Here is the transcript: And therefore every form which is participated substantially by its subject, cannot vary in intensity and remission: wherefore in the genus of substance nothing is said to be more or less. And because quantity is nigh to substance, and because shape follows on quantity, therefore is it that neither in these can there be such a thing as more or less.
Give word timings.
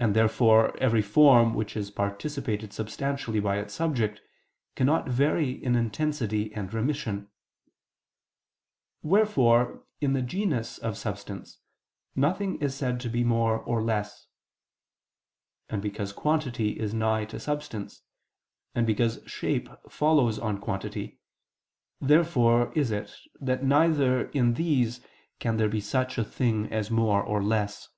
And 0.00 0.14
therefore 0.14 0.76
every 0.80 1.02
form 1.02 1.54
which 1.54 1.76
is 1.76 1.90
participated 1.90 2.72
substantially 2.72 3.40
by 3.40 3.58
its 3.58 3.74
subject, 3.74 4.20
cannot 4.76 5.08
vary 5.08 5.50
in 5.50 5.74
intensity 5.74 6.54
and 6.54 6.72
remission: 6.72 7.28
wherefore 9.02 9.82
in 10.00 10.12
the 10.12 10.22
genus 10.22 10.78
of 10.78 10.96
substance 10.96 11.58
nothing 12.14 12.60
is 12.60 12.76
said 12.76 13.00
to 13.00 13.08
be 13.08 13.24
more 13.24 13.58
or 13.58 13.82
less. 13.82 14.28
And 15.68 15.82
because 15.82 16.12
quantity 16.12 16.78
is 16.78 16.94
nigh 16.94 17.24
to 17.24 17.40
substance, 17.40 18.02
and 18.76 18.86
because 18.86 19.18
shape 19.26 19.68
follows 19.90 20.38
on 20.38 20.58
quantity, 20.60 21.18
therefore 22.00 22.72
is 22.74 22.92
it 22.92 23.16
that 23.40 23.64
neither 23.64 24.28
in 24.30 24.54
these 24.54 25.00
can 25.40 25.56
there 25.56 25.68
be 25.68 25.80
such 25.80 26.18
a 26.18 26.24
thing 26.24 26.72
as 26.72 26.88
more 26.88 27.20
or 27.20 27.42
less. 27.42 27.88